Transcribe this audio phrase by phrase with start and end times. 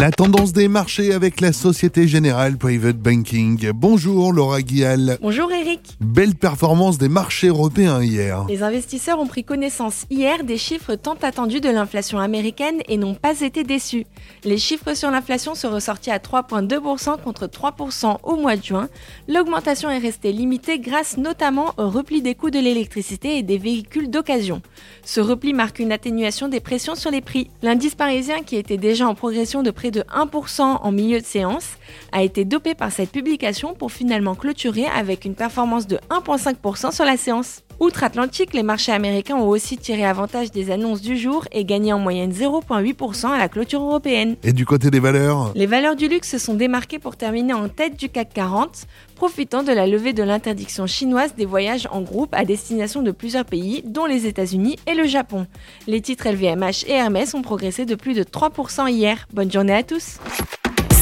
[0.00, 3.72] La tendance des marchés avec la Société Générale Private Banking.
[3.74, 5.18] Bonjour Laura Guial.
[5.20, 5.96] Bonjour Eric.
[5.98, 8.46] Belle performance des marchés européens hier.
[8.48, 13.16] Les investisseurs ont pris connaissance hier des chiffres tant attendus de l'inflation américaine et n'ont
[13.16, 14.06] pas été déçus.
[14.44, 18.88] Les chiffres sur l'inflation sont ressortis à 3,2% contre 3% au mois de juin.
[19.26, 24.10] L'augmentation est restée limitée grâce notamment au repli des coûts de l'électricité et des véhicules
[24.10, 24.62] d'occasion.
[25.02, 27.50] Ce repli marque une atténuation des pressions sur les prix.
[27.62, 31.76] L'indice parisien, qui était déjà en progression de de 1% en milieu de séance,
[32.12, 37.04] a été dopé par cette publication pour finalement clôturer avec une performance de 1,5% sur
[37.04, 37.62] la séance.
[37.80, 42.00] Outre-Atlantique, les marchés américains ont aussi tiré avantage des annonces du jour et gagné en
[42.00, 44.34] moyenne 0,8% à la clôture européenne.
[44.42, 45.52] Et du côté des valeurs?
[45.54, 49.62] Les valeurs du luxe se sont démarquées pour terminer en tête du CAC 40, profitant
[49.62, 53.84] de la levée de l'interdiction chinoise des voyages en groupe à destination de plusieurs pays,
[53.86, 55.46] dont les États-Unis et le Japon.
[55.86, 59.28] Les titres LVMH et Hermès ont progressé de plus de 3% hier.
[59.32, 60.18] Bonne journée à tous.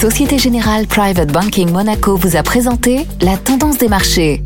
[0.00, 4.42] Société Générale Private Banking Monaco vous a présenté la tendance des marchés.